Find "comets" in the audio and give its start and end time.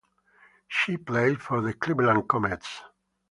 2.27-2.81